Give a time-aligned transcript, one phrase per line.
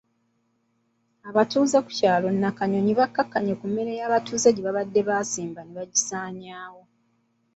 [1.29, 6.83] Abatuuze ku kyalo Nakanyonyi bakkakkanye ku mmere ya babuulizi gye babadde baasimba ne bagisaawa.